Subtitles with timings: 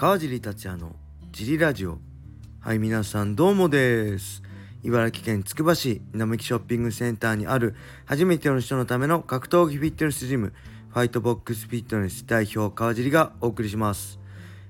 [0.00, 0.94] 川尻達也の
[1.32, 1.98] ジリラジオ。
[2.60, 4.44] はい皆さんどうもです。
[4.84, 7.74] 茨城県つくば市並木ショッピングセンターにある
[8.04, 10.52] 初めての人のための格闘技フィットネスジム
[10.90, 14.20] ファイトボックスフィットネス代表川尻がお送りします、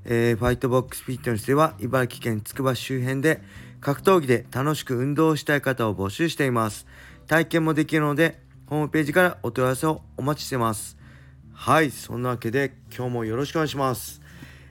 [0.07, 3.43] えーファイトボックスフィットネスでは茨城県つくば市周辺で
[3.83, 6.87] 格闘技で楽しく運動したい方を募集しています。
[7.27, 10.97] 体験もできるのでホームページからお問い合わせをお待ちしてます。
[11.53, 14.23] はいそんなわけで今日もよろしくお願いします。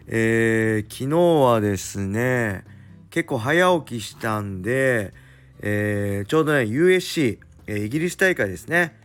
[0.09, 2.63] えー昨日はですね
[3.09, 5.13] 結構早起きしたんで、
[5.61, 8.95] えーちょうどね USC、イギリス大会ですね。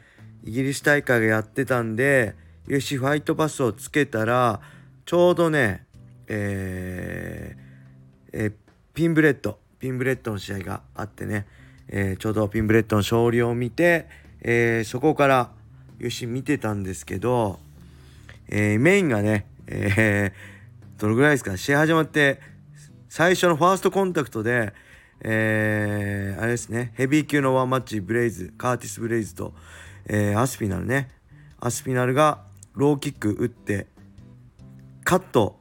[0.45, 2.34] イギリス大会がやってたんで
[2.66, 4.61] USC ファイトパスをつけたら
[5.05, 5.87] ちょうどね
[6.27, 8.53] えーえー
[8.95, 11.47] ピンブレットピンブレットの試合があってね、
[11.89, 14.06] えーちょうどピンブレットの勝利を見て、
[14.42, 15.50] えーそこから
[15.98, 17.59] よし見てたんですけど、
[18.48, 20.52] えーメインがね、えー
[20.98, 22.41] どのぐらいですか試合始まって
[23.09, 24.73] 最初のファーストコンタクトで、
[25.21, 26.93] えーあれですね。
[26.95, 29.53] ヘビー級のワンマッチブレイズカーティス・ブレイズと、
[30.07, 31.11] えーアスピナルね。
[31.61, 32.43] アスピナルが
[32.75, 33.87] ローキック打って
[35.05, 35.61] カット。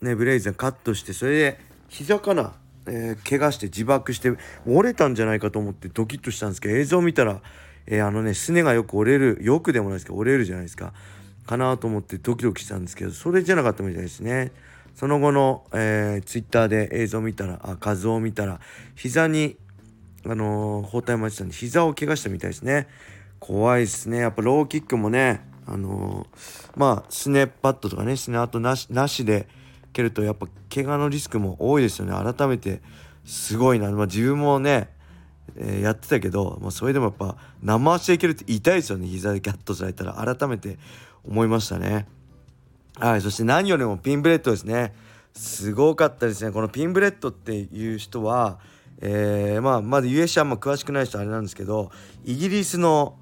[0.00, 2.54] ねブレイズがカットしてそれで膝かな、
[2.86, 4.32] えー怪我して自爆して
[4.66, 7.42] 折れたんじゃないかと思ってドキッとしたんですけど映像見たら、
[7.86, 10.92] えーあのねすねがよく折れるよくでもないですけど折れるじゃないですか。
[11.50, 14.52] かなと思ってドキドキしたんですけどそれじゃなかったみたいですね。
[14.94, 18.60] その後の、えー、ツイッターで映像を見たらあ画像を見たら
[18.94, 19.56] 膝に
[20.24, 22.86] あのー包帯巻いてたんで膝を怪我したみたいですね。
[23.40, 24.18] 怖いですね。
[24.18, 29.48] やっぱローキックもねあのーまあスネパッドとかねスネあとなしなしで
[29.92, 32.12] 蹴るとやっぱ怪我のリスクも多いですよね。
[32.12, 32.80] 改めて
[33.24, 34.88] すごいな、まあ、自分もね、
[35.56, 39.06] えーやってたけど、まあ、それでもやっぱ生足で蹴るって痛いですよね。
[39.06, 40.14] 膝でカットされたら。
[40.14, 40.78] 改めて
[41.26, 42.06] 思いましたね。
[42.96, 44.94] はいそして何よりもピンブレットですね。
[45.32, 46.50] すごかったですね。
[46.52, 48.58] このピンブレットっていう人は
[49.00, 51.90] えーまあまだ USC あんま詳しくない人あれなんですけど
[52.24, 53.16] イギリスの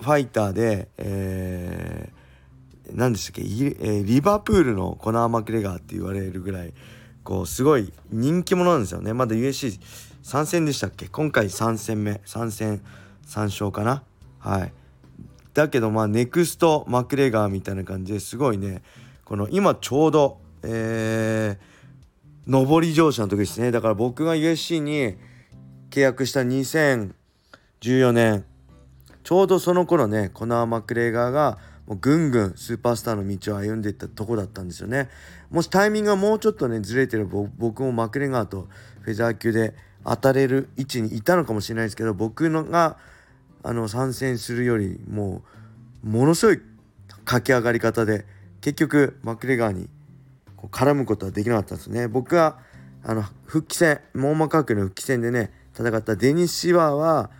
[0.00, 2.20] ファイターで、えー
[2.92, 3.42] 何でしたっけ？
[3.42, 6.72] リ,、えーリバプールのコナー・マクレガーって言われるぐらい
[7.22, 9.12] こうすごい人気者なんですよね。
[9.12, 11.06] まだ USC3 戦でしたっけ？
[11.06, 12.82] 今回3戦目3戦
[13.26, 14.02] 3勝かな？
[14.40, 14.72] はい。
[15.54, 18.82] だけどまあネクストマクレガーみたいな感じですごいね。
[19.24, 21.70] この今ちょうどえー
[22.46, 23.70] 上り調子の時ですね。
[23.70, 25.16] だから僕が USC に
[25.90, 28.44] 契約した2014年。
[29.22, 35.08] ちょうどその頃ねコナー・マクレガーがもうぐんぐんスーパースターの道を歩んでいったとこだったんですよね。
[35.50, 38.68] もしタイミングがもうちょっとねずれてれば僕もマクレガーと
[39.02, 39.74] フェザー級で
[40.04, 42.96] 当たれる位置にいたのかもしれないですけど僕のが
[43.62, 45.42] あの参戦するよりも
[46.02, 46.60] ものすごい
[47.24, 48.24] 駆け上がり方で
[48.60, 49.88] 結局マクレガーに
[50.70, 52.08] 絡むことはできなかったんですね。
[52.08, 52.58] 僕が
[53.02, 57.30] あの復帰戦モーマカークの復帰戦でね戦ったデニス・シワーは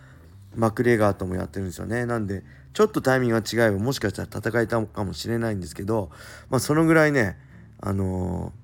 [0.55, 2.05] マクレガーともやってるんですよね。
[2.05, 2.43] なんで
[2.73, 6.09] ちょっとタイミングが違えばもしかしたら戦えたかもしれないんですけど
[6.49, 7.37] まあそのぐらいね
[7.79, 8.61] あのー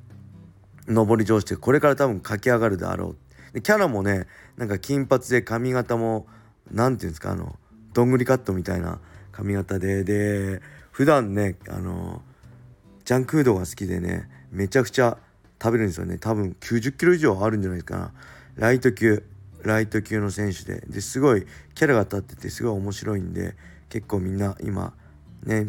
[0.88, 3.54] 上り調子でこれから多分駆け上がるであろう。
[3.54, 4.26] でキャラもね
[4.56, 6.28] なんか金髪で髪型も
[6.72, 7.58] なんていうんですかあの
[7.94, 9.00] どんぐりカットみたいな
[9.32, 10.62] 髪型でで
[10.92, 12.22] 普段ねあの
[13.06, 15.18] ジャンクフードが好きでねめちゃくちゃ
[15.62, 16.18] 食べるんですよね。
[16.18, 18.14] 多分90キロ以上あるんじゃないかな。
[18.56, 19.24] ライト級
[19.64, 20.82] ライト級の選手で。
[20.88, 23.56] ですごいキャラが立っててすごい面白いんで
[23.90, 24.94] 結構みんな今
[25.44, 25.68] ね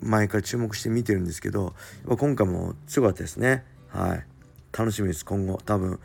[0.00, 1.74] 前から注目して見てるんですけど
[2.06, 3.64] 今回も強かったですね。
[3.88, 4.26] はい。
[4.76, 5.58] 楽しみです今後。
[5.64, 6.00] 多分。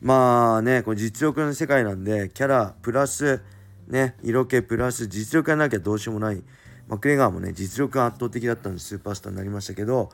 [0.00, 3.42] まあねこれ実力の世界なんでキャラプラス
[3.88, 6.42] ね色気プラス実力がなきゃどうしようもない。
[6.88, 10.10] マクレガーもね実力が圧倒的だったんでスーパースターになりましたけど、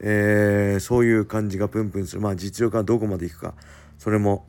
[0.00, 2.20] えーそういう感じがプンプンする。
[2.20, 3.54] まあ実力がどこまでいくか。
[3.98, 4.46] それも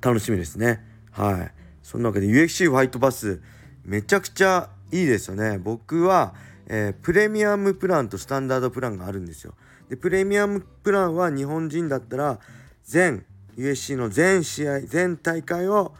[0.00, 0.84] 楽しみですね。
[1.12, 1.52] はい。
[1.82, 3.40] そんなわけで UFC ファイトパス
[3.84, 5.58] めちゃくちゃいいですよね。
[5.58, 6.34] 僕は、
[6.66, 9.54] えープレミアムプランとスタンダードプランがあるんですよ。
[9.88, 12.40] でプレミアムプランは日本人だったら
[12.84, 13.24] 全
[13.56, 15.94] USC の全試合全大会を、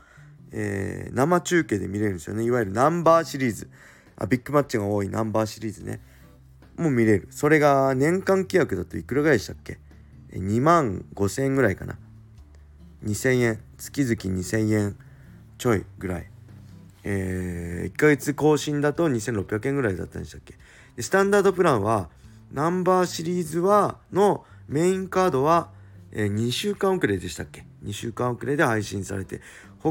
[0.59, 2.43] えー生中継で見れるんですよね。
[2.45, 3.69] いわゆるナンバーシリーズ。
[4.17, 6.01] あビッグマッチが多いナンバーシリーズね。
[6.77, 7.29] もう見れる。
[7.31, 9.79] それが年間契約だといくらぐらいでしたっけ
[10.33, 11.99] ？2万5,000円ぐらいかな。
[13.05, 13.61] 2,000円。
[13.77, 14.97] 月々2,000円
[15.59, 16.31] ちょいぐらい。
[17.05, 20.55] えー、1ヶ月更新だと2600円ぐらいだったんでしたっけ？
[20.97, 22.09] でスタンダードプランは
[22.53, 25.71] ナンバーシリーズはのメインカードは、
[26.13, 29.41] えー2週間遅れでしたっけ？2週間遅れで配信されて。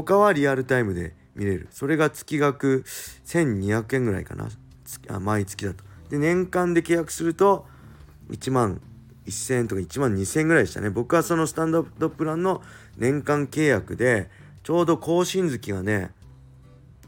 [0.02, 1.68] 他はリアルタイムで見れる。
[1.70, 2.84] それが月額
[3.24, 4.48] 1200円ぐらいかな。
[4.84, 5.84] 月あ毎月だと。
[6.10, 7.66] で年間で契約すると
[8.30, 8.82] 1万
[9.26, 10.90] 1000円とか1万2000円ぐらいでしたね。
[10.90, 12.62] 僕はそのスタンダードプランの
[12.98, 14.28] 年間契約で
[14.62, 16.10] ちょうど更新月がね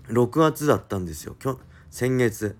[0.08, 1.36] 6月だったんですよ。
[1.90, 2.56] 先月。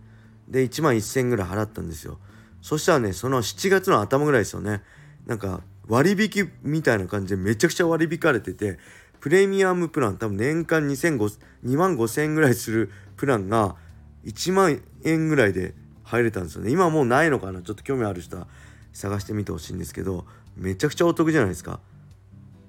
[0.46, 2.18] で1万1000円ぐらい払ったんですよ。
[2.60, 4.82] そしたらねその7月の頭ぐらいですよね。
[5.26, 8.78] なんか割引みたいな感じでめちゃくちゃ割り引かれてて
[9.20, 13.76] プレミアムプラン多分年間2万5000円ぐらいするプランが
[14.24, 15.74] 1万円ぐらいで
[16.04, 16.70] 入れたんですよね。
[16.70, 17.62] 今もうないのかな？
[17.62, 18.46] ちょっと興味ある人は
[18.92, 20.24] 探してみてほしいんですけど
[20.56, 21.80] めちゃくちゃお得じゃないですか。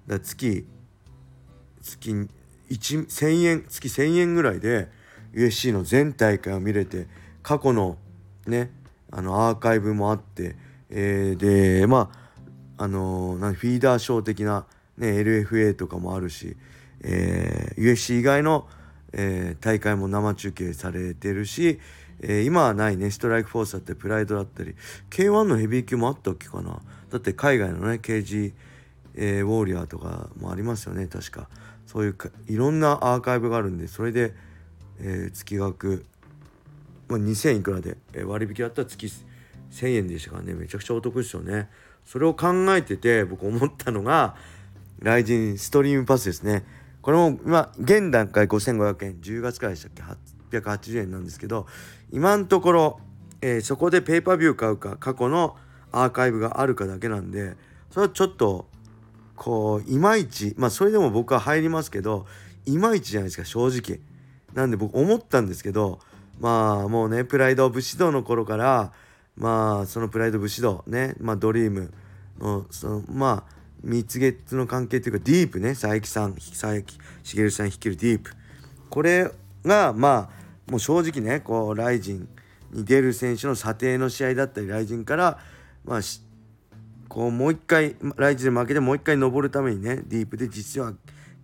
[0.07, 0.65] だ月
[1.81, 2.11] 月
[2.69, 4.89] 1000円月1000円ぐらいで
[5.33, 7.07] USC の全大会を見れて
[7.43, 7.97] 過去の
[8.47, 8.71] ね
[9.11, 10.55] あのアーカイブもあって、
[10.89, 12.11] えー、でま
[12.77, 14.65] ああのー、フィーダーショー的な、
[14.99, 16.55] ね、LFA とかもあるし、
[17.01, 18.67] えー、USC 以外の、
[19.13, 21.79] えー、大会も生中継されてるし、
[22.21, 24.75] えー、今はないねストライクフォースだったりプライドだったり
[25.09, 26.81] K1 のヘビー級もあったっけかな。
[27.09, 28.53] だって海外のね KG、
[29.15, 31.47] えー、ウォーリアーとかもありますよね確か。
[31.87, 32.15] そういう
[32.47, 34.33] いろんなアーカイブがあるんでそれで、
[34.99, 36.05] えー、月額、
[37.07, 39.11] まあ、2000いくらで、えー、割引だったら月
[39.71, 41.69] 1000円でしたからねめちゃくちゃお得ですよね。
[42.05, 44.35] それを考えてて僕思ったのが
[44.99, 46.65] ライジンストリームパスですね。
[47.01, 49.15] これも今現段階5500円。
[49.21, 49.91] 10月からでしたっ
[50.49, 51.67] け？880円なんですけど
[52.11, 52.99] 今のところ、
[53.41, 55.55] えー、そこでペーパービュー買うか過去の
[55.91, 57.55] アーカイブがあるかだけなんで
[57.91, 58.67] それはちょっと
[59.35, 62.25] こういまいちまあそれでも僕は入りますけど
[62.65, 63.99] いまいちじゃないですか正直。
[64.53, 65.99] なんで僕思ったんですけど
[66.39, 68.91] まあもうねプライド武士道の頃から
[69.37, 71.93] まあそのプライド武士道ねまあドリーム
[72.39, 75.69] のそのまあ蜜月の関係っていうかディープね。
[75.69, 76.83] 佐伯さん佐伯
[77.23, 78.31] 茂さん率いるディープ。
[78.89, 79.31] これ
[79.63, 80.29] がま
[80.67, 82.27] あもう正直ねこうライジン
[82.71, 85.39] に出る選手の査定の試合だったりライジンから
[85.85, 85.99] まあ
[87.07, 90.93] こうもう一回ライジンで負けてもう一回登るためにねディープで実は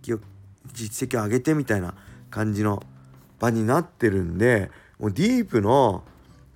[0.02, 1.94] 実績を上げてみたいな
[2.30, 2.82] 感じの
[3.38, 6.04] 場になってるんでもうディープの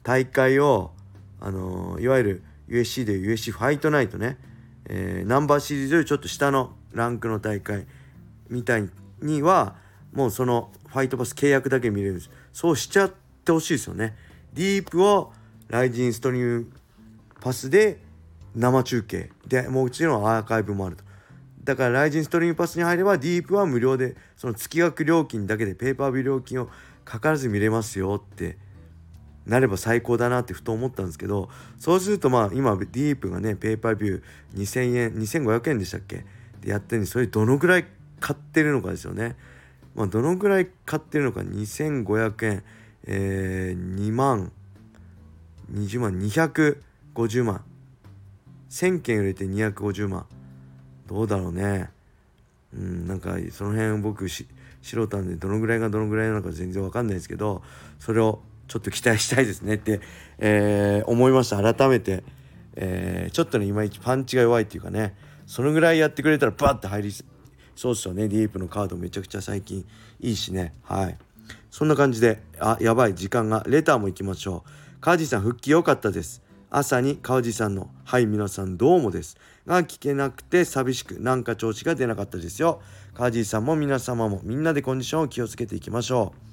[0.03, 0.93] 大会を
[1.41, 4.39] あのー、いわゆる USC で USC ファイトナイトね、
[4.93, 7.87] えー、ナンバーシリーズよりちょっと下のランクの大会
[8.49, 8.91] みたい
[9.23, 9.77] には
[10.13, 12.31] もうそのファイトパス契約だけ見れるんです。
[12.53, 13.13] そうしちゃっ
[13.45, 14.17] てほしいですよね。
[14.53, 15.33] ディープを
[15.69, 16.73] ライジンストリーム
[17.41, 18.01] パスで
[18.57, 21.05] 生中継でもちろんアーカイブもあると。
[21.63, 26.69] だからライジンストリームパスに入ればディープは無料でその月額料金だけでペーパービュー料金を
[27.05, 28.59] かからず見れますよって
[29.51, 36.25] なれば最高だなってふと思ったんですけどそうするとまあ今ディープがねペーパービュー2000円2500円でしたっけ？
[36.61, 37.87] でやってるんでそれどのぐらい
[38.21, 39.37] 買ってるのかですよね。
[39.97, 42.63] まあ、どのぐらい買ってるのか？2500円、
[43.07, 44.53] えー、2万
[45.73, 47.65] 20万250万。
[48.71, 50.27] 1000件売れて250万。
[51.09, 51.91] どうだろうね。
[52.73, 54.47] うんなんかその辺僕素
[54.83, 57.63] 人なんでどのぐらいがどのぐらいなのか全然わかんないですけど
[57.99, 58.41] それを
[58.71, 60.01] ちょっと期待したいですねって、
[60.39, 61.61] えー、思いました。
[61.61, 62.23] 改めて、
[62.77, 67.13] えー、ちょっとねいまいちパンチが弱いっていうかねそのぐらいやってくれたらバッて入り
[67.75, 68.29] そうっすよね。
[68.29, 69.85] ディープのカードめちゃくちゃ最近
[70.21, 70.73] いいしね。
[70.83, 71.19] はい。
[71.69, 73.15] そんな感じであやばい。
[73.17, 74.71] 時間がレターも行きましょう。
[75.01, 76.41] 川地さん復帰良かったです。
[76.71, 79.37] 朝に川地さんの「はい皆さんどうもです」
[79.67, 82.81] が聞けなくて寂しくなんか調子が出なかったですよ。
[83.15, 86.51] 川地さんも皆様もみんなでコンディションを気をつけていきましょう。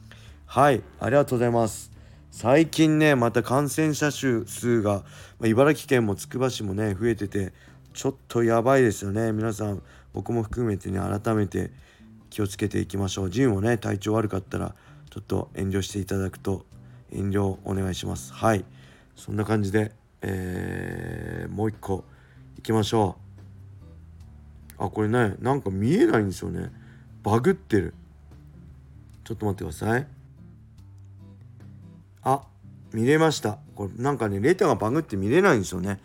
[0.47, 0.81] はい。
[0.99, 1.96] ありがとうございます。
[2.31, 5.03] 最近ねまた感染者数が、
[5.39, 7.53] ま、茨城県もつくば市もね増えてて
[7.93, 9.31] ちょっとやばいですよね。
[9.31, 9.81] 皆さん
[10.13, 11.71] 僕も含めてね改めて
[12.29, 13.29] 気をつけていきましょう。
[13.29, 14.75] ジムもね体調悪かったら
[15.09, 16.65] ちょっと遠慮していただくと
[17.11, 18.33] 遠慮お願いします。
[18.33, 18.63] はい。
[19.15, 22.03] そんな感じで、えー、もう一個
[22.59, 23.17] いきましょ
[24.79, 24.83] う。
[24.85, 26.71] あこれねなんか見えないんですよね。
[27.23, 27.95] バグってる。
[29.23, 30.07] ちょっと待ってください。
[32.27, 32.41] あ
[32.93, 35.99] 見れましたこれなんかねレターがバグって見れないんですよね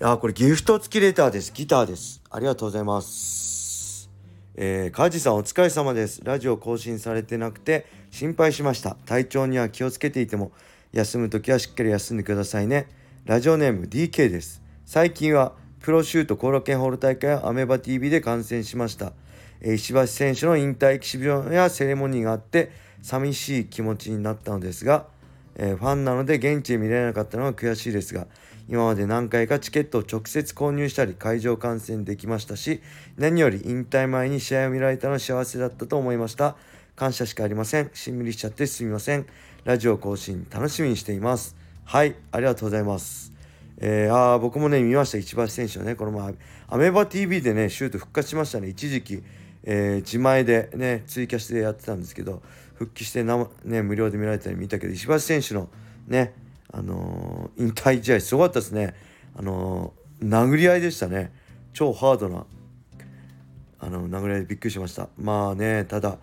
[0.00, 1.52] あ、これギフト付きレターです。
[1.52, 2.20] ギターです。
[2.28, 4.10] ありがとうございます。
[4.56, 6.20] えー、カジさんお疲れ様です。
[6.24, 8.96] ラジオ更新されてなくて心配しました。
[9.06, 10.50] 体調には気をつけていても、
[10.92, 12.88] 休む時はしっかり休んでくださいね。
[13.24, 14.62] ラジオネーム DK です。
[14.84, 19.12] 最近はプロシュートコロケンホール大会はアメバ TV で観戦しました。
[19.60, 25.06] え、石橋選手の引退エキシビジョンやセレモニーがあって寂しい気持ちになったのですが、
[25.56, 28.26] えー、ファンなので現地で見られなかったのは悔しいですが、
[28.68, 32.80] 今まで何回かチケットを直接購入したり会場観戦できましたし
[33.18, 36.56] 何より引退前に試合を見られたのは幸せだったと思いました。
[36.96, 37.90] 感謝しかありません。
[37.92, 39.26] しんみりしちゃってすみません。
[39.64, 41.56] ラジオ更新楽しみにしています。
[41.84, 43.32] はいありがとうございます。
[43.78, 45.18] えー、あ僕もね見ました。
[45.18, 46.34] 石橋選手はねこの前
[46.68, 48.68] アメーバ TV でねシュート復活しましたね。
[48.68, 49.22] 一時期、
[49.64, 52.42] えー、自前でねツイキャスでやってたんですけど
[52.74, 55.68] 復帰してな、ね、無料で見られたり見たけど石橋選手の
[56.06, 56.34] ね
[56.70, 58.94] あのー、引退試合すごかったですね。
[59.36, 61.32] あのー、殴り合いでしたね。
[61.72, 62.46] 超ハードな
[63.78, 65.08] あの殴り合いでびっくりしました。
[65.16, 66.18] まあねただ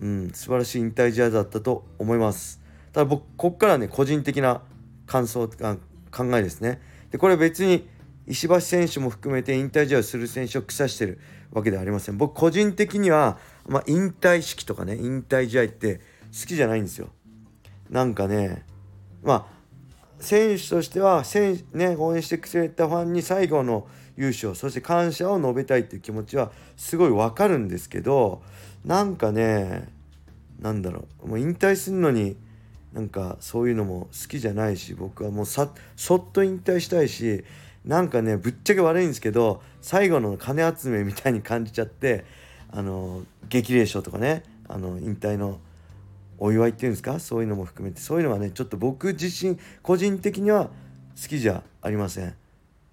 [0.00, 2.60] うん素晴らしい引退試合だったと思います。
[2.92, 4.62] ただ僕こっからね個人的な
[5.06, 6.80] 感想考えですね。
[7.10, 7.88] でこれ別に
[8.26, 11.20] 石橋選手も含めて引退試合をする選手を腐してる
[11.52, 12.18] わけではありません。
[12.18, 17.08] 僕個人的には、まあ、引退式とかね引退試合って好きじゃないんですよ。
[17.90, 18.64] なんかね
[19.22, 19.56] まあ
[20.18, 28.42] 選手としては選、ね、応援してくれたファンに最後の優勝そして感謝を述べたいっていう気持ちはすごいわかるんですけど
[28.84, 29.88] なんかね
[30.60, 32.36] なんだろうもう引退するのに
[32.94, 37.44] なんかそういうのも好きじゃないし僕はもうさそっと引退したいし
[37.84, 42.24] なんかねぶっちゃけ悪いんですけど最後の金集めみたいに感じちゃって
[42.76, 45.58] あの激励賞とかねあの引退の
[46.38, 47.18] お祝いっていうんですか？
[47.18, 48.00] そういうのも含めて。
[48.02, 50.66] そういうのはねちょっと僕自身個人的には
[51.20, 52.34] 好きじゃありません。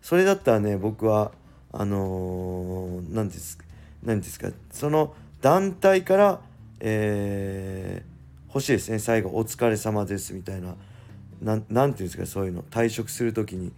[0.01, 1.33] それだったらね僕は
[1.73, 3.57] あの何、です
[4.01, 4.49] 何ですか？
[4.71, 6.39] その団体から
[6.79, 8.99] えー、欲しいですね。
[8.99, 10.75] 最後「お疲れ様です」みたいな
[11.41, 12.25] 何て言うんですか？
[12.25, 12.63] そういうの。
[12.63, 13.73] 退職する時に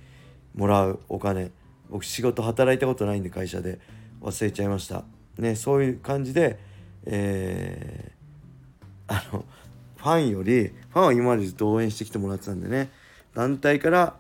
[0.54, 1.50] もらうお金。
[1.90, 3.80] 僕仕事働いたことないんで会社で
[4.22, 5.04] 忘れちゃいました。
[5.38, 6.60] ねそういう感じで
[7.08, 9.46] えー、あの
[9.98, 12.90] ファンよりファンは今までずっと応援してきてもらってたんでね
[13.36, 14.16] 団体から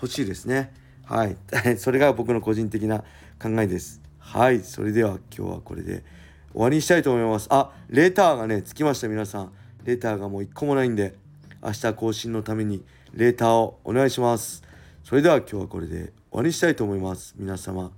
[0.00, 0.72] 欲しいですね
[1.04, 1.36] はい
[1.76, 3.00] それが僕の個人的な
[3.40, 6.04] 考えですはいそれでは今日はこれで
[6.52, 7.48] 終わりにしたいと思います。
[7.50, 9.52] あ、レターがね、つきました、皆さん。
[9.84, 11.14] レターがもう一個もないんで、
[11.62, 14.62] 明日更新のためにレーターをお願いします。
[15.02, 17.34] それでは今日はこれで終わりにしたいと思います。
[17.38, 17.90] 皆様、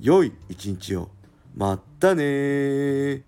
[0.00, 1.19] 良い一日を。
[1.54, 3.24] まったね